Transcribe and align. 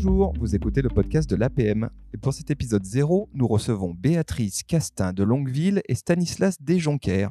Bonjour, 0.00 0.32
vous 0.38 0.54
écoutez 0.54 0.80
le 0.80 0.90
podcast 0.90 1.28
de 1.28 1.34
l'APM. 1.34 1.90
Et 2.14 2.18
pour 2.18 2.32
cet 2.32 2.52
épisode 2.52 2.84
0, 2.84 3.30
nous 3.34 3.48
recevons 3.48 3.94
Béatrice 3.94 4.62
Castin 4.62 5.12
de 5.12 5.24
Longueville 5.24 5.82
et 5.88 5.96
Stanislas 5.96 6.62
Desjonquers. 6.62 7.30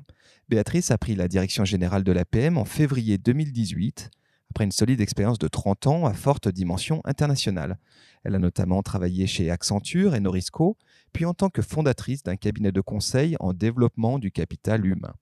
Béatrice 0.49 0.92
a 0.92 0.97
pris 0.97 1.15
la 1.15 1.29
direction 1.29 1.63
générale 1.63 2.03
de 2.03 2.11
l'APM 2.11 2.57
en 2.57 2.65
février 2.65 3.17
2018, 3.17 4.11
après 4.49 4.65
une 4.65 4.74
solide 4.74 4.99
expérience 4.99 5.39
de 5.39 5.47
30 5.47 5.88
ans 5.88 6.06
à 6.06 6.11
forte 6.11 6.49
dimension 6.49 6.99
internationale. 7.06 7.78
Elle 8.25 8.35
a 8.35 8.39
notamment 8.39 8.84
travaillé 8.84 9.28
chez 9.28 9.49
Accenture 9.49 10.13
et 10.13 10.20
Norisco, 10.20 10.75
puis 11.13 11.24
en 11.24 11.34
tant 11.34 11.49
que 11.49 11.61
fondatrice 11.61 12.24
d'un 12.24 12.35
cabinet 12.35 12.74
de 12.74 12.81
conseil 12.81 13.38
en 13.39 13.53
développement 13.53 14.20
du 14.20 14.29
capital 14.29 14.85
humain. 14.85 15.13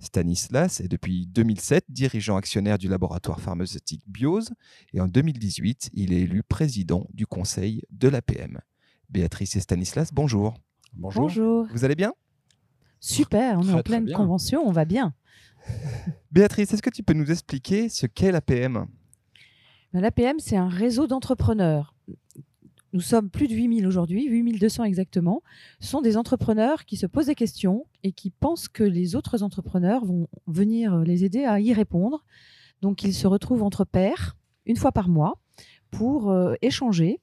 Stanislas 0.00 0.80
est 0.80 0.88
depuis 0.88 1.26
2007 1.26 1.84
dirigeant 1.88 2.36
actionnaire 2.36 2.78
du 2.78 2.88
laboratoire 2.88 3.40
pharmaceutique 3.40 4.02
Biose 4.06 4.50
et 4.92 5.00
en 5.00 5.08
2018, 5.08 5.90
il 5.92 6.12
est 6.12 6.20
élu 6.20 6.42
président 6.42 7.06
du 7.12 7.26
conseil 7.26 7.82
de 7.90 8.08
l'APM. 8.08 8.60
Béatrice 9.08 9.56
et 9.56 9.60
Stanislas, 9.60 10.12
bonjour. 10.12 10.54
Bonjour. 10.92 11.66
Vous 11.72 11.84
allez 11.84 11.94
bien? 11.94 12.12
Super, 13.00 13.58
on 13.58 13.68
est 13.68 13.72
en 13.72 13.82
pleine 13.82 14.10
convention, 14.12 14.62
on 14.66 14.72
va 14.72 14.84
bien. 14.84 15.14
Béatrice, 16.32 16.72
est-ce 16.72 16.82
que 16.82 16.90
tu 16.90 17.02
peux 17.02 17.12
nous 17.12 17.30
expliquer 17.30 17.88
ce 17.88 18.06
qu'est 18.06 18.32
l'APM 18.32 18.86
ben, 19.92 20.00
L'APM, 20.00 20.38
c'est 20.38 20.56
un 20.56 20.68
réseau 20.68 21.06
d'entrepreneurs 21.06 21.94
nous 22.92 23.00
sommes 23.00 23.28
plus 23.28 23.48
de 23.48 23.54
8000 23.54 23.86
aujourd'hui, 23.86 24.26
8200 24.26 24.84
exactement, 24.84 25.42
sont 25.80 26.00
des 26.00 26.16
entrepreneurs 26.16 26.84
qui 26.84 26.96
se 26.96 27.06
posent 27.06 27.26
des 27.26 27.34
questions 27.34 27.86
et 28.02 28.12
qui 28.12 28.30
pensent 28.30 28.68
que 28.68 28.84
les 28.84 29.14
autres 29.14 29.42
entrepreneurs 29.42 30.04
vont 30.04 30.28
venir 30.46 30.98
les 30.98 31.24
aider 31.24 31.44
à 31.44 31.60
y 31.60 31.72
répondre. 31.72 32.24
Donc 32.80 33.02
ils 33.02 33.14
se 33.14 33.26
retrouvent 33.26 33.62
entre 33.62 33.84
pairs 33.84 34.36
une 34.66 34.76
fois 34.76 34.92
par 34.92 35.08
mois 35.08 35.38
pour 35.90 36.30
euh, 36.30 36.54
échanger 36.62 37.20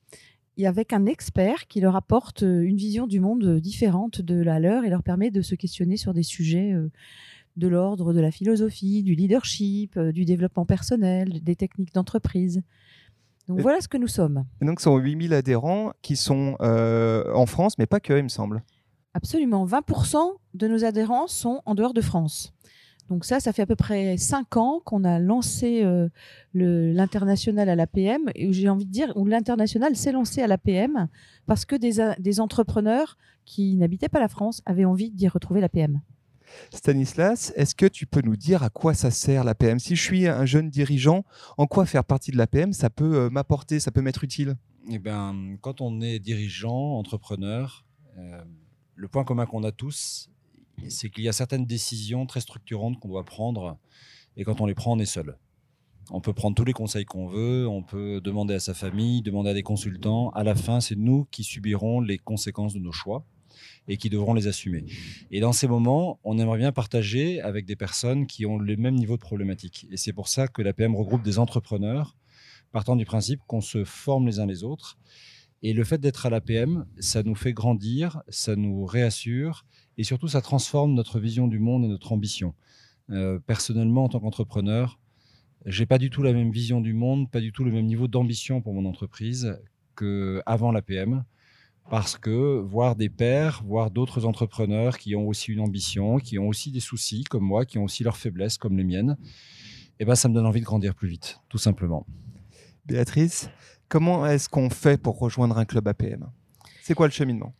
et 0.58 0.68
avec 0.68 0.94
un 0.94 1.06
expert 1.06 1.68
qui 1.68 1.82
leur 1.82 1.96
apporte 1.96 2.44
euh, 2.44 2.62
une 2.62 2.78
vision 2.78 3.08
du 3.08 3.20
monde 3.20 3.60
différente 3.60 4.22
de 4.22 4.42
la 4.42 4.60
leur 4.60 4.84
et 4.84 4.90
leur 4.90 5.04
permet 5.04 5.32
de 5.32 5.42
se 5.42 5.56
questionner 5.56 5.98
sur 5.98 6.14
des 6.14 6.24
sujets 6.24 6.74
euh, 6.74 6.90
de 7.56 7.68
l'ordre 7.68 8.14
de 8.14 8.20
la 8.20 8.32
philosophie, 8.32 9.02
du 9.02 9.16
leadership, 9.16 9.98
du 9.98 10.26
développement 10.26 10.66
personnel, 10.66 11.42
des 11.42 11.56
techniques 11.56 11.94
d'entreprise. 11.94 12.62
Donc 13.48 13.62
voilà 13.62 13.80
ce 13.82 13.88
que 13.88 13.98
nous 13.98 14.08
sommes. 14.08 14.46
Et 14.62 14.66
donc, 14.66 14.80
ce 14.80 14.86
sont 14.86 14.98
8000 14.98 15.34
adhérents 15.34 15.94
qui 16.02 16.16
sont 16.16 16.56
euh, 16.62 17.32
en 17.34 17.46
France, 17.46 17.78
mais 17.78 17.86
pas 17.86 18.00
que, 18.00 18.14
il 18.14 18.24
me 18.24 18.30
semble. 18.30 18.64
Absolument. 19.14 19.66
20% 19.66 20.18
de 20.54 20.68
nos 20.68 20.84
adhérents 20.84 21.28
sont 21.28 21.62
en 21.66 21.76
dehors 21.76 21.94
de 21.94 22.02
France. 22.02 22.54
Donc 23.10 23.24
ça, 23.24 23.40
ça 23.40 23.54
fait 23.54 23.62
à 23.62 23.66
peu 23.68 23.76
près 23.76 24.18
5 24.18 24.58
ans 24.58 24.82
qu'on 24.84 25.04
a 25.04 25.20
lancé 25.20 25.84
euh, 25.84 26.10
l'international 26.54 27.70
à 27.70 27.76
l'APM, 27.76 28.32
et 28.34 28.52
j'ai 28.52 28.68
envie 28.68 28.86
de 28.86 28.92
dire, 28.92 29.14
où 29.16 29.26
l'international 29.26 29.96
s'est 29.96 30.12
lancé 30.12 30.42
à 30.42 30.48
l'APM 30.48 31.08
parce 31.46 31.66
que 31.66 31.76
des, 31.76 32.14
des 32.18 32.40
entrepreneurs 32.40 33.18
qui 33.46 33.76
n'habitaient 33.76 34.10
pas 34.10 34.20
la 34.20 34.28
France 34.28 34.64
avaient 34.66 34.86
envie 34.86 35.12
d'y 35.12 35.28
retrouver 35.28 35.62
l'APM. 35.62 36.02
Stanislas, 36.74 37.54
est-ce 37.56 37.76
que 37.76 37.86
tu 37.86 38.06
peux 38.06 38.22
nous 38.22 38.36
dire 38.36 38.64
à 38.64 38.70
quoi 38.70 38.94
ça 38.94 39.12
sert 39.12 39.44
l'APM 39.44 39.80
Si 39.80 39.96
je 39.96 40.02
suis 40.02 40.28
un 40.28 40.46
jeune 40.46 40.70
dirigeant, 40.70 41.26
en 41.58 41.68
quoi 41.68 41.86
faire 41.86 42.04
partie 42.04 42.32
de 42.32 42.38
l'APM 42.38 42.74
Ça 42.74 42.90
peut 42.90 43.16
euh, 43.16 43.30
m'apporter, 43.30 43.80
ça 43.80 43.92
peut 43.92 44.02
m'être 44.02 44.24
utile? 44.24 44.56
Eh 44.90 45.00
bien, 45.00 45.36
Quand 45.62 45.82
on 45.82 46.02
est 46.02 46.20
dirigeant, 46.20 46.98
entrepreneur, 46.98 47.86
euh, 48.18 48.44
le 48.96 49.08
point 49.08 49.24
commun 49.24 49.46
qu'on 49.46 49.64
a 49.64 49.72
tous, 49.72 50.30
c'est 50.88 51.10
qu'il 51.10 51.24
y 51.24 51.30
a 51.30 51.34
certaines 51.34 51.66
décisions 51.66 52.26
très 52.26 52.42
structurantes 52.42 53.00
qu'on 53.00 53.10
doit 53.10 53.26
prendre, 53.26 53.78
et 54.38 54.44
quand 54.44 54.62
on 54.62 54.66
les 54.66 54.76
prend, 54.76 54.94
on 54.94 55.00
est 55.00 55.06
seul. 55.06 55.38
On 56.12 56.22
peut 56.22 56.34
prendre 56.34 56.56
tous 56.56 56.66
les 56.66 56.74
conseils 56.74 57.06
qu'on 57.06 57.28
veut, 57.28 57.68
on 57.68 57.82
peut 57.82 58.22
demander 58.22 58.54
à 58.54 58.60
sa 58.60 58.76
famille, 58.76 59.24
demander 59.24 59.50
à 59.50 59.54
des 59.56 59.64
consultants. 59.64 60.30
À 60.32 60.44
la 60.44 60.54
fin, 60.54 60.80
c'est 60.80 60.96
nous 60.96 61.26
qui 61.32 61.44
subirons 61.44 62.00
les 62.00 62.20
conséquences 62.20 62.76
de 62.76 62.80
nos 62.80 62.92
choix 62.92 63.26
et 63.88 63.98
qui 63.98 64.10
devront 64.10 64.34
les 64.34 64.48
assumer. 64.48 64.86
Et 65.32 65.40
dans 65.40 65.54
ces 65.54 65.68
moments, 65.68 66.20
on 66.24 66.38
aimerait 66.38 66.58
bien 66.58 66.72
partager 66.72 67.42
avec 67.42 67.66
des 67.66 67.76
personnes 67.76 68.28
qui 68.28 68.46
ont 68.46 68.58
le 68.58 68.76
même 68.78 68.96
niveau 68.96 69.16
de 69.16 69.22
problématique. 69.22 69.88
Et 69.92 69.98
c'est 69.98 70.14
pour 70.14 70.28
ça 70.28 70.48
que 70.48 70.62
l'APM 70.62 70.96
regroupe 70.96 71.24
des 71.24 71.40
entrepreneurs, 71.40 72.16
partant 72.72 72.96
du 72.96 73.06
principe 73.06 73.42
qu'on 73.48 73.62
se 73.62 73.84
forme 73.84 74.28
les 74.28 74.40
uns 74.40 74.46
les 74.46 74.64
autres. 74.64 74.98
Et 75.64 75.74
le 75.74 75.84
fait 75.84 75.98
d'être 75.98 76.26
à 76.26 76.30
l'APM, 76.30 76.86
ça 77.00 77.24
nous 77.24 77.36
fait 77.36 77.54
grandir, 77.54 78.22
ça 78.30 78.56
nous 78.56 78.86
réassure, 78.86 79.66
et 79.98 80.04
surtout 80.04 80.28
ça 80.28 80.42
transforme 80.42 80.94
notre 80.94 81.20
vision 81.20 81.48
du 81.48 81.60
monde 81.60 81.86
et 81.86 81.88
notre 81.88 82.12
ambition. 82.12 82.54
Euh, 83.10 83.40
personnellement, 83.40 84.04
en 84.06 84.10
tant 84.10 84.20
qu'entrepreneur, 84.20 85.00
j'ai 85.66 85.86
pas 85.86 85.98
du 85.98 86.10
tout 86.10 86.22
la 86.22 86.34
même 86.34 86.52
vision 86.52 86.82
du 86.82 86.94
monde, 86.94 87.32
pas 87.32 87.40
du 87.40 87.52
tout 87.52 87.64
le 87.64 87.72
même 87.72 87.86
niveau 87.86 88.08
d'ambition 88.08 88.62
pour 88.62 88.74
mon 88.74 88.86
entreprise 88.86 89.58
qu'avant 89.96 90.72
l'APM 90.72 91.24
parce 91.90 92.18
que 92.18 92.60
voir 92.60 92.96
des 92.96 93.10
pairs, 93.10 93.62
voir 93.66 93.92
d'autres 93.92 94.26
entrepreneurs 94.26 94.98
qui 94.98 95.16
ont 95.16 95.28
aussi 95.28 95.52
une 95.52 95.60
ambition, 95.60 96.18
qui 96.18 96.40
ont 96.40 96.48
aussi 96.48 96.72
des 96.72 96.80
soucis 96.80 97.24
comme 97.24 97.44
moi, 97.44 97.66
qui 97.66 97.78
ont 97.78 97.84
aussi 97.84 98.04
leurs 98.04 98.18
faiblesses 98.18 98.58
comme 98.58 98.78
les 98.78 98.84
miennes, 98.84 99.18
eh 100.00 100.06
ben, 100.06 100.16
ça 100.16 100.28
me 100.28 100.34
donne 100.34 100.46
envie 100.46 100.62
de 100.62 100.66
grandir 100.66 100.96
plus 100.96 101.08
vite, 101.08 101.40
tout 101.48 101.58
simplement. 101.58 102.06
Béatrice, 102.86 103.50
comment 103.88 104.26
est-ce 104.26 104.50
qu'on 104.50 104.70
fait 104.70 105.02
pour 105.02 105.20
rejoindre 105.20 105.58
un 105.58 105.66
club 105.66 105.88
APM 105.88 106.30
C'est 106.82 106.96
quoi 106.96 107.08
le 107.08 107.14
cheminement? 107.14 107.54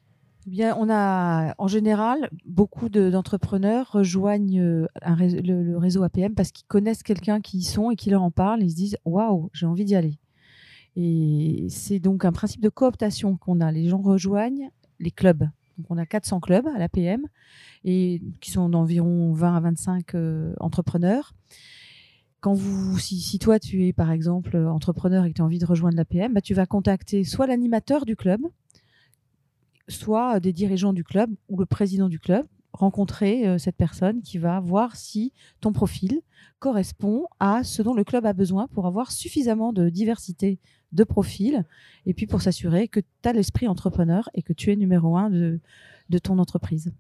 Eh 0.48 0.50
Bien, 0.52 0.76
on 0.78 0.90
a 0.90 1.56
en 1.58 1.68
général 1.68 2.30
beaucoup 2.46 2.90
d'entrepreneurs 2.90 3.92
rejoignent 3.92 4.60
euh, 4.60 4.88
le, 5.04 5.64
le, 5.64 5.78
réseau 5.78 6.04
APM 6.04 6.36
parce 6.36 6.52
qu'ils 6.52 6.68
connaissent 6.68 7.04
quelqu'un 7.04 7.42
qui 7.42 7.60
y 7.60 7.64
sont 7.64 7.90
et 7.90 7.96
qui 7.96 8.10
leur 8.10 8.22
en 8.22 8.32
parle. 8.32 8.62
Ils 8.62 8.72
se 8.72 8.76
disent 8.76 8.98
waouh, 9.06 9.50
j'ai 9.54 9.66
envie 9.66 9.86
d'y 9.86 9.96
aller. 9.96 10.20
Et 10.96 11.68
c'est 11.70 12.00
donc 12.00 12.26
un 12.26 12.32
principe 12.32 12.62
de 12.62 12.70
cooptation 12.70 13.38
qu'on 13.38 13.60
a. 13.60 13.72
Les 13.72 13.88
gens 13.88 14.02
rejoignent 14.02 14.70
les 15.00 15.12
clubs. 15.12 15.50
Donc 15.78 15.88
on 15.90 15.98
a 15.98 16.06
400 16.06 16.40
clubs 16.40 16.68
à 16.68 16.78
l'APM 16.78 17.26
qui 17.84 18.52
sont 18.52 18.70
d'environ 18.70 19.34
20 19.34 19.56
à 19.56 19.60
25 19.60 20.16
euh, 20.16 20.54
entrepreneurs. 20.60 21.34
Quand 22.40 22.56
si, 23.00 23.40
toi 23.40 23.60
tu 23.60 23.88
es 23.88 23.94
par 23.94 24.12
exemple 24.12 24.56
entrepreneur 24.56 25.26
et 25.26 25.30
que 25.30 25.36
tu 25.36 25.42
as 25.42 25.46
envie 25.46 25.60
de 25.60 25.66
rejoindre 25.66 25.98
l'APM, 25.98 26.34
bah, 26.34 26.42
tu 26.42 26.54
vas 26.54 26.66
contacter 26.66 27.24
soit 27.24 27.48
l'animateur 27.48 28.06
du 28.06 28.16
club, 28.16 28.42
soit 29.88 30.40
des 30.40 30.54
dirigeants 30.54 30.94
du 30.94 31.04
club 31.04 31.30
ou 31.50 31.60
le 31.60 31.66
président 31.66 32.08
du 32.08 32.20
club 32.20 32.46
rencontrer 32.80 33.48
euh, 33.48 33.58
cette 33.58 33.76
personne 33.76 34.22
qui 34.22 34.38
va 34.38 34.60
voir 34.60 34.96
si 34.96 35.34
ton 35.62 35.72
profil 35.72 36.22
correspond 36.60 37.26
à 37.40 37.64
ce 37.64 37.82
dont 37.82 37.94
le 37.94 38.04
club 38.04 38.26
a 38.26 38.34
besoin 38.34 38.68
pour 38.68 38.86
avoir 38.86 39.12
suffisamment 39.12 39.74
de 39.74 39.90
diversité 39.90 40.60
de 40.92 41.04
profils 41.04 41.66
et 42.06 42.14
puis 42.14 42.28
pour 42.28 42.42
s'assurer 42.42 42.88
que 42.88 43.00
tu 43.00 43.30
as 43.30 43.34
l'esprit 43.34 43.68
entrepreneur 43.68 44.30
et 44.34 44.42
que 44.42 44.54
tu 44.54 44.72
es 44.72 44.76
numéro 44.76 45.18
un 45.18 45.30
de, 45.30 45.60
de 46.10 46.18
ton 46.18 46.40
entreprise. 46.40 46.94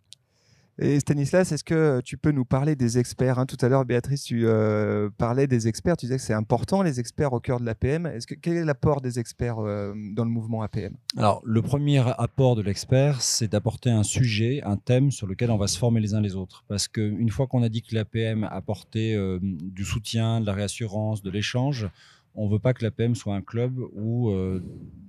Et 0.77 0.99
Stanislas, 0.99 1.53
est-ce 1.53 1.63
que 1.63 2.01
tu 2.01 2.17
peux 2.17 2.31
nous 2.31 2.43
parler 2.43 2.75
des 2.75 2.97
experts 2.97 3.39
hein? 3.39 3.45
Tout 3.45 3.57
à 3.61 3.69
l'heure, 3.69 3.85
Béatrice, 3.85 4.23
tu 4.23 4.45
euh, 4.45 5.09
parlais 5.17 5.47
des 5.47 5.69
experts. 5.69 5.95
Tu 5.95 6.05
disais 6.05 6.17
que 6.17 6.21
c'est 6.21 6.33
important, 6.33 6.81
les 6.81 6.99
experts 6.99 7.31
au 7.31 7.39
cœur 7.39 7.61
de 7.61 7.65
l'APM. 7.65 8.11
Quel 8.41 8.57
est 8.57 8.65
l'apport 8.65 8.99
des 8.99 9.17
experts 9.17 9.59
euh, 9.59 9.93
dans 10.13 10.25
le 10.25 10.29
mouvement 10.29 10.63
APM 10.63 10.97
Alors, 11.15 11.41
le 11.45 11.61
premier 11.61 11.99
apport 12.17 12.57
de 12.57 12.61
l'expert, 12.61 13.21
c'est 13.21 13.49
d'apporter 13.49 13.89
un 13.89 14.03
sujet, 14.03 14.61
un 14.63 14.75
thème 14.75 15.11
sur 15.11 15.27
lequel 15.27 15.49
on 15.49 15.57
va 15.57 15.67
se 15.67 15.77
former 15.77 16.01
les 16.01 16.13
uns 16.13 16.19
les 16.19 16.35
autres. 16.35 16.65
Parce 16.67 16.89
qu'une 16.89 17.29
fois 17.29 17.47
qu'on 17.47 17.63
a 17.63 17.69
dit 17.69 17.81
que 17.81 17.95
l'APM 17.95 18.43
apportait 18.43 19.15
euh, 19.15 19.39
du 19.41 19.85
soutien, 19.85 20.41
de 20.41 20.45
la 20.45 20.53
réassurance, 20.53 21.21
de 21.21 21.29
l'échange, 21.29 21.87
on 22.33 22.47
ne 22.47 22.51
veut 22.51 22.59
pas 22.59 22.73
que 22.73 22.83
l'APM 22.83 23.15
soit 23.15 23.33
un 23.33 23.41
club 23.41 23.79
où 23.93 24.29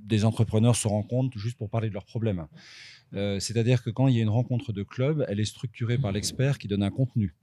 des 0.06 0.24
entrepreneurs 0.24 0.76
se 0.76 0.88
rencontrent 0.88 1.36
juste 1.36 1.58
pour 1.58 1.68
parler 1.68 1.88
de 1.88 1.94
leurs 1.94 2.04
problèmes. 2.04 2.46
Euh, 3.14 3.38
c'est-à-dire 3.40 3.82
que 3.82 3.90
quand 3.90 4.08
il 4.08 4.16
y 4.16 4.20
a 4.20 4.22
une 4.22 4.28
rencontre 4.28 4.72
de 4.72 4.82
club, 4.82 5.24
elle 5.28 5.40
est 5.40 5.44
structurée 5.44 5.98
par 5.98 6.12
l'expert 6.12 6.58
qui 6.58 6.68
donne 6.68 6.82
un 6.82 6.90
contenu. 6.90 7.34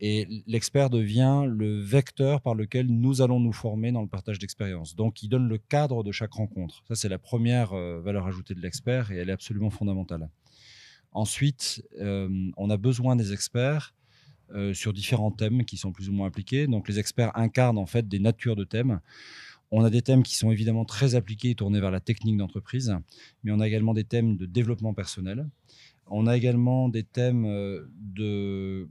Et 0.00 0.42
l'expert 0.48 0.90
devient 0.90 1.44
le 1.46 1.78
vecteur 1.78 2.40
par 2.40 2.56
lequel 2.56 2.88
nous 2.88 3.22
allons 3.22 3.38
nous 3.38 3.52
former 3.52 3.92
dans 3.92 4.02
le 4.02 4.08
partage 4.08 4.40
d'expérience. 4.40 4.96
Donc, 4.96 5.22
il 5.22 5.28
donne 5.28 5.48
le 5.48 5.58
cadre 5.58 6.02
de 6.02 6.10
chaque 6.10 6.32
rencontre. 6.32 6.82
Ça, 6.88 6.96
c'est 6.96 7.08
la 7.08 7.18
première 7.18 7.72
euh, 7.72 8.00
valeur 8.00 8.26
ajoutée 8.26 8.54
de 8.54 8.60
l'expert 8.60 9.12
et 9.12 9.16
elle 9.16 9.30
est 9.30 9.32
absolument 9.32 9.70
fondamentale. 9.70 10.28
Ensuite, 11.12 11.84
euh, 12.00 12.50
on 12.56 12.70
a 12.70 12.76
besoin 12.76 13.16
des 13.16 13.32
experts 13.32 13.94
sur 14.74 14.92
différents 14.92 15.30
thèmes 15.30 15.64
qui 15.64 15.78
sont 15.78 15.92
plus 15.92 16.10
ou 16.10 16.12
moins 16.12 16.26
appliqués. 16.26 16.66
Donc, 16.66 16.86
les 16.86 16.98
experts 16.98 17.34
incarnent 17.34 17.78
en 17.78 17.86
fait 17.86 18.06
des 18.06 18.18
natures 18.18 18.54
de 18.54 18.64
thèmes. 18.64 19.00
On 19.74 19.84
a 19.84 19.90
des 19.90 20.02
thèmes 20.02 20.22
qui 20.22 20.36
sont 20.36 20.50
évidemment 20.52 20.84
très 20.84 21.14
appliqués 21.14 21.50
et 21.50 21.54
tournés 21.54 21.80
vers 21.80 21.90
la 21.90 22.00
technique 22.00 22.36
d'entreprise, 22.36 22.94
mais 23.42 23.52
on 23.52 23.58
a 23.58 23.66
également 23.66 23.94
des 23.94 24.04
thèmes 24.04 24.36
de 24.36 24.44
développement 24.44 24.92
personnel. 24.92 25.48
On 26.08 26.26
a 26.26 26.36
également 26.36 26.90
des 26.90 27.04
thèmes 27.04 27.46
euh, 27.46 27.88
de, 27.96 28.86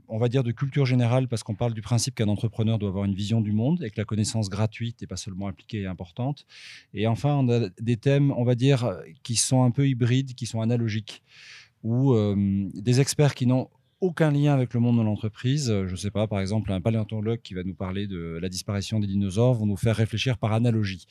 culture 0.50 0.84
générale, 0.84 1.28
parce 1.28 1.44
qu'on 1.44 1.54
parle 1.54 1.72
du 1.72 1.82
principe 1.82 2.16
qu'un 2.16 2.26
entrepreneur 2.26 2.80
doit 2.80 2.88
avoir 2.88 3.04
une 3.04 3.14
vision 3.14 3.40
du 3.40 3.52
monde 3.52 3.84
et 3.84 3.90
que 3.90 4.00
la 4.00 4.04
connaissance 4.04 4.50
gratuite 4.50 5.04
et 5.04 5.06
pas 5.06 5.16
seulement 5.16 5.46
appliquée 5.46 5.82
est 5.82 5.86
importante. 5.86 6.46
Et 6.94 7.06
enfin, 7.06 7.36
on 7.36 7.48
a 7.48 7.68
des 7.80 7.96
thèmes, 7.96 8.32
on 8.32 8.42
va 8.42 8.56
dire, 8.56 8.98
qui 9.22 9.36
sont 9.36 9.62
un 9.62 9.70
peu 9.70 9.86
hybrides, 9.86 10.34
qui 10.34 10.46
sont 10.46 10.60
analogiques, 10.62 11.22
où 11.84 12.12
euh, 12.12 12.68
des 12.74 13.00
experts 13.00 13.36
qui 13.36 13.46
n'ont 13.46 13.68
aucun 14.02 14.32
lien 14.32 14.52
avec 14.52 14.74
le 14.74 14.80
monde 14.80 14.98
de 14.98 15.02
l'entreprise. 15.02 15.68
Je 15.68 15.90
ne 15.90 15.96
sais 15.96 16.10
pas, 16.10 16.26
par 16.26 16.40
exemple, 16.40 16.72
un 16.72 16.80
paléontologue 16.80 17.40
qui 17.40 17.54
va 17.54 17.62
nous 17.62 17.74
parler 17.74 18.08
de 18.08 18.38
la 18.42 18.48
disparition 18.48 18.98
des 18.98 19.06
dinosaures 19.06 19.54
vont 19.54 19.64
nous 19.64 19.76
faire 19.76 19.94
réfléchir 19.96 20.38
par 20.38 20.52
analogie. 20.52 21.06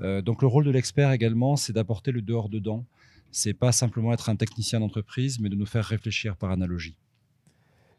Euh, 0.00 0.22
donc 0.22 0.42
le 0.42 0.48
rôle 0.48 0.64
de 0.64 0.70
l'expert 0.70 1.10
également, 1.10 1.56
c'est 1.56 1.72
d'apporter 1.72 2.12
le 2.12 2.22
dehors-dedans. 2.22 2.86
C'est 3.32 3.52
pas 3.52 3.72
simplement 3.72 4.12
être 4.12 4.28
un 4.30 4.36
technicien 4.36 4.78
d'entreprise, 4.78 5.40
mais 5.40 5.48
de 5.48 5.56
nous 5.56 5.66
faire 5.66 5.84
réfléchir 5.84 6.36
par 6.36 6.52
analogie. 6.52 6.96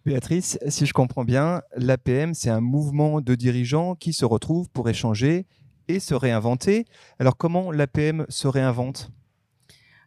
Béatrice, 0.06 0.58
si 0.70 0.86
je 0.86 0.94
comprends 0.94 1.26
bien, 1.26 1.62
l'APM, 1.76 2.34
c'est 2.34 2.50
un 2.50 2.62
mouvement 2.62 3.20
de 3.20 3.36
dirigeants 3.36 3.96
qui 3.96 4.14
se 4.14 4.24
retrouvent 4.24 4.70
pour 4.70 4.88
échanger 4.88 5.46
et 5.90 6.00
se 6.00 6.14
réinventer. 6.14 6.86
Alors 7.20 7.36
comment 7.36 7.70
l'APM 7.74 8.26
se 8.30 8.48
réinvente? 8.48 9.12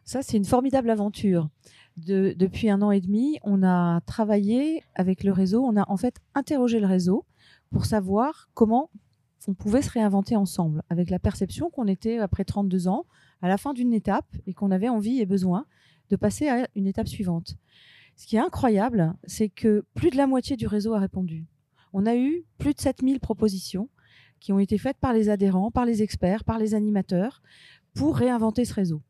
Ça, 0.03 0.23
c'est 0.23 0.37
une 0.37 0.45
formidable 0.45 0.89
aventure. 0.89 1.47
Depuis 1.97 2.69
un 2.69 2.81
an 2.81 2.91
et 2.91 3.01
demi, 3.01 3.39
on 3.43 3.63
a 3.63 4.01
travaillé 4.01 4.83
avec 4.95 5.23
le 5.23 5.31
réseau, 5.31 5.63
on 5.63 5.75
a 5.77 5.89
en 5.89 5.97
fait 5.97 6.15
interrogé 6.35 6.79
le 6.79 6.87
réseau 6.87 7.25
pour 7.69 7.85
savoir 7.85 8.49
comment 8.53 8.89
on 9.47 9.53
pouvait 9.53 9.81
se 9.81 9.89
réinventer 9.89 10.35
ensemble, 10.35 10.83
avec 10.89 11.09
la 11.09 11.19
perception 11.19 11.69
qu'on 11.69 11.87
était, 11.87 12.19
après 12.19 12.45
32 12.45 12.87
ans, 12.87 13.05
à 13.41 13.47
la 13.47 13.57
fin 13.57 13.73
d'une 13.73 13.93
étape 13.93 14.27
et 14.45 14.53
qu'on 14.53 14.71
avait 14.71 14.89
envie 14.89 15.19
et 15.19 15.25
besoin 15.25 15.65
de 16.09 16.15
passer 16.15 16.47
à 16.47 16.67
une 16.75 16.87
étape 16.87 17.07
suivante. 17.07 17.55
Ce 18.15 18.27
qui 18.27 18.35
est 18.35 18.39
incroyable, 18.39 19.15
c'est 19.23 19.49
que 19.49 19.83
plus 19.95 20.11
de 20.11 20.17
la 20.17 20.27
moitié 20.27 20.57
du 20.57 20.67
réseau 20.67 20.93
a 20.93 20.99
répondu. 20.99 21.47
On 21.93 22.05
a 22.05 22.15
eu 22.15 22.45
plus 22.57 22.73
de 22.73 22.79
7000 22.79 23.19
propositions 23.19 23.89
qui 24.39 24.51
ont 24.51 24.59
été 24.59 24.77
faites 24.77 24.97
par 24.97 25.13
les 25.13 25.29
adhérents, 25.29 25.71
par 25.71 25.85
les 25.85 26.03
experts, 26.03 26.43
par 26.43 26.59
les 26.59 26.73
animateurs 26.73 27.41
pour 27.93 28.15
réinventer 28.15 28.65
ce 28.65 28.73
réseau. 28.73 29.01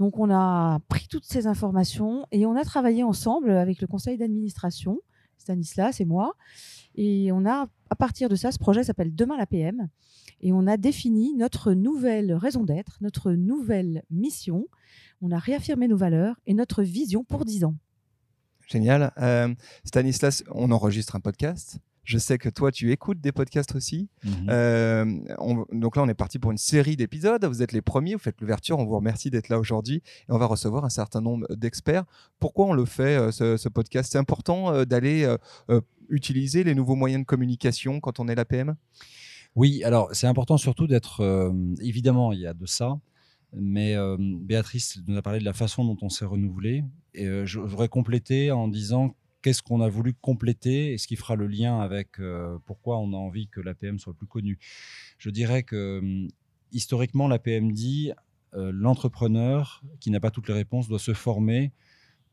Donc 0.00 0.18
on 0.18 0.30
a 0.30 0.80
pris 0.88 1.06
toutes 1.08 1.26
ces 1.26 1.46
informations 1.46 2.26
et 2.32 2.46
on 2.46 2.56
a 2.56 2.64
travaillé 2.64 3.04
ensemble 3.04 3.50
avec 3.50 3.82
le 3.82 3.86
conseil 3.86 4.16
d'administration, 4.16 4.98
Stanislas 5.36 6.00
et 6.00 6.06
moi, 6.06 6.32
et 6.94 7.30
on 7.32 7.44
a 7.44 7.68
à 7.90 7.96
partir 7.96 8.30
de 8.30 8.34
ça, 8.34 8.50
ce 8.50 8.58
projet 8.58 8.82
s'appelle 8.82 9.14
Demain 9.14 9.36
la 9.36 9.44
PM, 9.44 9.88
et 10.40 10.54
on 10.54 10.66
a 10.66 10.78
défini 10.78 11.34
notre 11.34 11.74
nouvelle 11.74 12.32
raison 12.32 12.64
d'être, 12.64 12.96
notre 13.02 13.32
nouvelle 13.32 14.02
mission, 14.10 14.68
on 15.20 15.32
a 15.32 15.38
réaffirmé 15.38 15.86
nos 15.86 15.98
valeurs 15.98 16.40
et 16.46 16.54
notre 16.54 16.82
vision 16.82 17.22
pour 17.22 17.44
10 17.44 17.64
ans. 17.64 17.74
Génial. 18.66 19.12
Euh, 19.18 19.54
Stanislas, 19.84 20.44
on 20.50 20.70
enregistre 20.70 21.14
un 21.14 21.20
podcast. 21.20 21.78
Je 22.04 22.18
sais 22.18 22.38
que 22.38 22.48
toi, 22.48 22.72
tu 22.72 22.92
écoutes 22.92 23.20
des 23.20 23.32
podcasts 23.32 23.74
aussi. 23.74 24.08
Mhm. 24.24 24.46
Euh, 24.48 25.04
donc 25.72 25.96
là, 25.96 26.02
on 26.02 26.08
est 26.08 26.14
parti 26.14 26.38
pour 26.38 26.50
une 26.50 26.58
série 26.58 26.96
d'épisodes. 26.96 27.44
Vous 27.44 27.62
êtes 27.62 27.72
les 27.72 27.82
premiers, 27.82 28.14
vous 28.14 28.20
faites 28.20 28.40
l'ouverture. 28.40 28.78
On 28.78 28.86
vous 28.86 28.96
remercie 28.96 29.30
d'être 29.30 29.48
là 29.48 29.58
aujourd'hui. 29.58 29.96
Et 29.96 30.32
on 30.32 30.38
va 30.38 30.46
recevoir 30.46 30.84
un 30.84 30.90
certain 30.90 31.20
nombre 31.20 31.46
d'experts. 31.54 32.04
Pourquoi 32.38 32.66
on 32.66 32.72
le 32.72 32.84
fait, 32.84 33.16
euh, 33.16 33.30
ce, 33.30 33.68
podcast? 33.68 34.10
C'est 34.12 34.18
important 34.18 34.84
d'aller 34.84 35.32
utiliser 36.08 36.64
les 36.64 36.74
nouveaux 36.74 36.96
moyens 36.96 37.22
de 37.22 37.26
communication 37.26 38.00
quand 38.00 38.18
on 38.18 38.28
est 38.28 38.34
l'APM 38.34 38.74
Oui, 39.54 39.84
alors 39.84 40.08
c'est 40.12 40.26
important 40.26 40.56
surtout 40.56 40.86
d'être... 40.86 41.52
évidemment, 41.80 42.32
il 42.32 42.40
y 42.40 42.46
a 42.46 42.54
de 42.54 42.66
ça. 42.66 42.98
Mais 43.52 43.94
Béatrice 44.18 44.98
nous 45.06 45.16
a 45.16 45.22
parlé 45.22 45.38
de 45.38 45.44
la 45.44 45.52
façon 45.52 45.84
dont 45.84 45.96
on 46.02 46.08
s'est 46.08 46.24
renouvelé. 46.24 46.84
Et 47.14 47.26
je 47.46 47.60
voudrais 47.60 47.88
compléter 47.88 48.50
en 48.50 48.66
disant 48.66 49.14
qu'est-ce 49.42 49.62
qu'on 49.62 49.80
a 49.80 49.88
voulu 49.88 50.14
compléter 50.14 50.92
et 50.92 50.98
ce 50.98 51.06
qui 51.06 51.16
fera 51.16 51.36
le 51.36 51.46
lien 51.46 51.80
avec 51.80 52.18
pourquoi 52.66 52.98
on 52.98 53.12
a 53.12 53.16
envie 53.16 53.48
que 53.48 53.60
l'APM 53.60 53.98
soit 53.98 54.14
plus 54.14 54.26
connue. 54.26 54.58
Je 55.18 55.30
dirais 55.30 55.62
que 55.62 56.28
historiquement, 56.72 57.28
l'APM 57.28 57.72
dit 57.72 58.12
l'entrepreneur 58.52 59.82
qui 60.00 60.10
n'a 60.10 60.20
pas 60.20 60.30
toutes 60.30 60.48
les 60.48 60.54
réponses 60.54 60.88
doit 60.88 60.98
se 60.98 61.14
former 61.14 61.72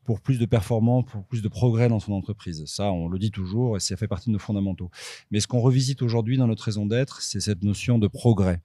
pour 0.08 0.22
plus 0.22 0.38
de 0.38 0.46
performance, 0.46 1.04
pour 1.04 1.22
plus 1.22 1.42
de 1.42 1.48
progrès 1.48 1.90
dans 1.90 2.00
son 2.00 2.14
entreprise. 2.14 2.64
Ça, 2.64 2.90
on 2.92 3.08
le 3.08 3.18
dit 3.18 3.30
toujours 3.30 3.76
et 3.76 3.80
ça 3.80 3.94
fait 3.94 4.08
partie 4.08 4.30
de 4.30 4.32
nos 4.32 4.38
fondamentaux. 4.38 4.90
Mais 5.30 5.38
ce 5.38 5.46
qu'on 5.46 5.60
revisite 5.60 6.00
aujourd'hui 6.00 6.38
dans 6.38 6.46
notre 6.46 6.64
raison 6.64 6.86
d'être, 6.86 7.20
c'est 7.20 7.40
cette 7.40 7.62
notion 7.62 7.98
de 7.98 8.06
progrès. 8.06 8.62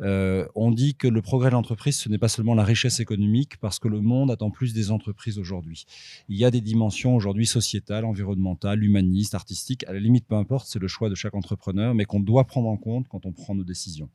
Euh, 0.00 0.46
on 0.54 0.70
dit 0.70 0.94
que 0.94 1.08
le 1.08 1.20
progrès 1.20 1.50
de 1.50 1.54
l'entreprise, 1.54 1.96
ce 1.96 2.08
n'est 2.08 2.18
pas 2.18 2.28
seulement 2.28 2.54
la 2.54 2.62
richesse 2.62 3.00
économique, 3.00 3.56
parce 3.56 3.80
que 3.80 3.88
le 3.88 4.00
monde 4.00 4.30
attend 4.30 4.52
plus 4.52 4.72
des 4.72 4.92
entreprises 4.92 5.36
aujourd'hui. 5.36 5.84
Il 6.28 6.36
y 6.36 6.44
a 6.44 6.52
des 6.52 6.60
dimensions 6.60 7.16
aujourd'hui 7.16 7.46
sociétales, 7.46 8.04
environnementales, 8.04 8.84
humanistes, 8.84 9.34
artistiques. 9.34 9.82
À 9.88 9.92
la 9.92 9.98
limite, 9.98 10.28
peu 10.28 10.36
importe, 10.36 10.68
c'est 10.68 10.78
le 10.78 10.86
choix 10.86 11.10
de 11.10 11.16
chaque 11.16 11.34
entrepreneur, 11.34 11.92
mais 11.92 12.04
qu'on 12.04 12.20
doit 12.20 12.44
prendre 12.44 12.68
en 12.68 12.76
compte 12.76 13.08
quand 13.08 13.26
on 13.26 13.32
prend 13.32 13.56
nos 13.56 13.64
décisions. 13.64 14.10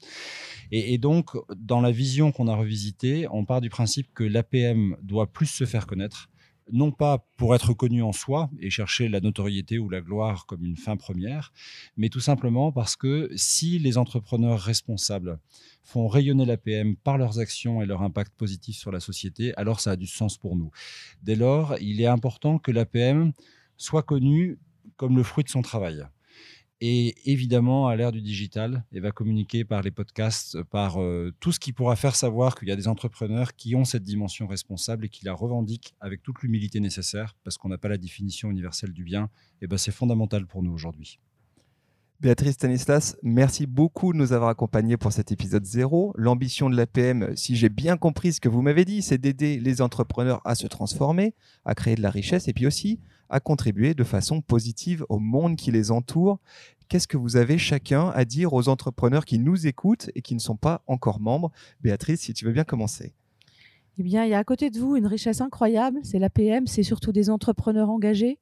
Et, 0.71 0.93
et 0.93 0.97
donc, 0.97 1.31
dans 1.57 1.81
la 1.81 1.91
vision 1.91 2.31
qu'on 2.31 2.47
a 2.47 2.55
revisitée, 2.55 3.27
on 3.31 3.43
part 3.43 3.59
du 3.59 3.69
principe 3.69 4.13
que 4.13 4.23
l'APM 4.23 4.95
doit 5.03 5.27
plus 5.27 5.47
se 5.47 5.65
faire 5.65 5.85
connaître 5.85 6.29
non 6.71 6.91
pas 6.91 7.25
pour 7.37 7.55
être 7.55 7.73
connu 7.73 8.01
en 8.03 8.11
soi 8.11 8.49
et 8.59 8.69
chercher 8.69 9.09
la 9.09 9.19
notoriété 9.19 9.79
ou 9.79 9.89
la 9.89 10.01
gloire 10.01 10.45
comme 10.45 10.65
une 10.65 10.77
fin 10.77 10.97
première, 10.97 11.53
mais 11.97 12.09
tout 12.09 12.19
simplement 12.19 12.71
parce 12.71 12.95
que 12.95 13.29
si 13.35 13.79
les 13.79 13.97
entrepreneurs 13.97 14.59
responsables 14.59 15.39
font 15.83 16.07
rayonner 16.07 16.45
l'APM 16.45 16.95
par 16.95 17.17
leurs 17.17 17.39
actions 17.39 17.81
et 17.81 17.85
leur 17.85 18.01
impact 18.01 18.33
positif 18.35 18.77
sur 18.77 18.91
la 18.91 18.99
société, 18.99 19.53
alors 19.55 19.79
ça 19.79 19.91
a 19.91 19.95
du 19.95 20.07
sens 20.07 20.37
pour 20.37 20.55
nous. 20.55 20.71
Dès 21.23 21.35
lors, 21.35 21.75
il 21.81 22.01
est 22.01 22.07
important 22.07 22.59
que 22.59 22.71
l'APM 22.71 23.33
soit 23.77 24.03
connue 24.03 24.59
comme 24.97 25.15
le 25.15 25.23
fruit 25.23 25.43
de 25.43 25.49
son 25.49 25.61
travail 25.61 26.05
et 26.81 27.15
évidemment 27.29 27.87
à 27.87 27.95
l'ère 27.95 28.11
du 28.11 28.21
digital 28.21 28.83
et 28.91 28.99
va 28.99 29.11
communiquer 29.11 29.65
par 29.65 29.81
les 29.81 29.91
podcasts, 29.91 30.61
par 30.63 31.01
euh, 31.01 31.33
tout 31.39 31.51
ce 31.51 31.59
qui 31.59 31.73
pourra 31.73 31.95
faire 31.95 32.15
savoir 32.15 32.55
qu'il 32.55 32.67
y 32.69 32.71
a 32.71 32.75
des 32.75 32.87
entrepreneurs 32.87 33.55
qui 33.55 33.75
ont 33.75 33.85
cette 33.85 34.03
dimension 34.03 34.47
responsable 34.47 35.05
et 35.05 35.09
qui 35.09 35.25
la 35.25 35.33
revendiquent 35.33 35.93
avec 35.99 36.23
toute 36.23 36.41
l'humilité 36.41 36.79
nécessaire 36.79 37.35
parce 37.43 37.57
qu'on 37.57 37.69
n'a 37.69 37.77
pas 37.77 37.89
la 37.89 37.97
définition 37.97 38.49
universelle 38.49 38.93
du 38.93 39.03
bien. 39.03 39.29
Et 39.61 39.67
ben 39.67 39.77
c'est 39.77 39.91
fondamental 39.91 40.47
pour 40.47 40.63
nous 40.63 40.71
aujourd'hui. 40.71 41.19
Béatrice 42.21 42.55
Stanislas, 42.55 43.15
merci 43.23 43.65
beaucoup 43.65 44.11
de 44.11 44.17
nous 44.17 44.33
avoir 44.33 44.49
accompagnés 44.49 44.97
pour 44.97 45.13
cet 45.13 45.31
épisode 45.31 45.63
0. 45.63 46.11
L'ambition 46.17 46.69
de 46.69 46.75
l'APM, 46.75 47.33
si 47.37 47.55
j'ai 47.55 47.69
bien 47.69 47.95
compris 47.95 48.33
ce 48.33 48.41
que 48.41 48.49
vous 48.49 48.61
m'avez 48.61 48.83
dit, 48.83 49.01
c'est 49.01 49.17
d'aider 49.17 49.57
les 49.57 49.81
entrepreneurs 49.81 50.41
à 50.43 50.55
se 50.55 50.67
transformer, 50.67 51.33
à 51.63 51.75
créer 51.75 51.95
de 51.95 52.01
la 52.01 52.09
richesse 52.09 52.49
et 52.49 52.53
puis 52.53 52.67
aussi 52.67 52.99
à 53.29 53.39
contribuer 53.39 53.93
de 53.93 54.03
façon 54.03 54.41
positive 54.41 55.05
au 55.07 55.17
monde 55.17 55.55
qui 55.55 55.71
les 55.71 55.91
entoure. 55.91 56.39
Qu'est-ce 56.89 57.07
que 57.07 57.15
vous 57.15 57.37
avez 57.37 57.57
chacun 57.57 58.09
à 58.09 58.25
dire 58.25 58.51
aux 58.51 58.67
entrepreneurs 58.67 59.23
qui 59.23 59.39
nous 59.39 59.65
écoutent 59.65 60.09
et 60.13 60.21
qui 60.21 60.35
ne 60.35 60.41
sont 60.41 60.57
pas 60.57 60.81
encore 60.87 61.21
membres? 61.21 61.53
Béatrice, 61.79 62.19
si 62.19 62.33
tu 62.33 62.43
veux 62.43 62.51
bien 62.51 62.65
commencer. 62.65 63.13
Eh 63.97 64.03
bien, 64.03 64.25
il 64.25 64.31
y 64.31 64.33
a 64.33 64.39
à 64.39 64.43
côté 64.43 64.69
de 64.69 64.77
vous 64.77 64.97
une 64.97 65.07
richesse 65.07 65.39
incroyable, 65.39 66.01
c'est 66.03 66.19
l'APM, 66.19 66.67
c'est 66.67 66.83
surtout 66.83 67.13
des 67.13 67.29
entrepreneurs 67.29 67.89
engagés 67.89 68.39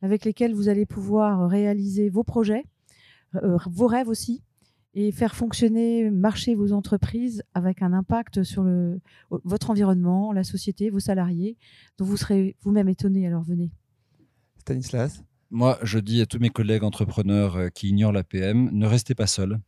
avec 0.00 0.24
lesquels 0.24 0.54
vous 0.54 0.68
allez 0.68 0.86
pouvoir 0.86 1.48
réaliser 1.48 2.08
vos 2.08 2.24
projets, 2.24 2.64
vos 3.34 3.86
rêves 3.86 4.08
aussi, 4.08 4.42
et 4.94 5.10
faire 5.10 5.34
fonctionner, 5.34 6.10
marcher 6.10 6.54
vos 6.54 6.72
entreprises 6.72 7.42
avec 7.54 7.82
un 7.82 7.92
impact 7.92 8.42
sur 8.42 8.62
le, 8.62 9.00
votre 9.30 9.70
environnement, 9.70 10.32
la 10.32 10.44
société, 10.44 10.90
vos 10.90 11.00
salariés, 11.00 11.56
dont 11.98 12.04
vous 12.04 12.16
serez 12.16 12.56
vous-même 12.60 12.88
étonné. 12.88 13.26
Alors 13.26 13.42
venez. 13.42 13.70
Stanislas? 14.58 15.24
Moi, 15.50 15.78
je 15.82 15.98
dis 15.98 16.20
à 16.20 16.26
tous 16.26 16.38
mes 16.38 16.50
collègues 16.50 16.84
entrepreneurs 16.84 17.56
euh, 17.56 17.68
qui 17.68 17.88
ignorent 17.88 18.12
l'APM, 18.12 18.70
ne 18.72 18.86
restez 18.86 19.14
pas 19.14 19.26
seuls. 19.26 19.58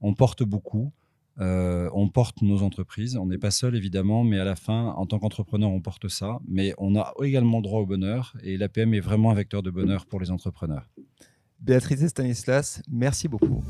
On 0.00 0.14
porte 0.14 0.42
beaucoup. 0.42 0.92
Euh, 1.40 1.88
on 1.94 2.08
porte 2.08 2.42
nos 2.42 2.62
entreprises. 2.62 3.16
On 3.16 3.26
n'est 3.26 3.38
pas 3.38 3.52
seul, 3.52 3.76
évidemment, 3.76 4.24
mais 4.24 4.40
à 4.40 4.44
la 4.44 4.56
fin, 4.56 4.86
en 4.96 5.06
tant 5.06 5.20
qu'entrepreneur, 5.20 5.70
on 5.70 5.80
porte 5.80 6.08
ça. 6.08 6.40
Mais 6.48 6.74
on 6.78 6.96
a 6.96 7.14
également 7.22 7.60
droit 7.60 7.80
au 7.80 7.86
bonheur. 7.86 8.36
Et 8.42 8.56
l'APM 8.56 8.94
est 8.94 9.00
vraiment 9.00 9.30
un 9.30 9.34
vecteur 9.34 9.62
de 9.62 9.70
bonheur 9.70 10.06
pour 10.06 10.18
les 10.18 10.32
entrepreneurs. 10.32 10.90
Béatrice 11.60 12.02
et 12.02 12.08
Stanislas, 12.08 12.82
merci 12.88 13.28
beaucoup. 13.28 13.62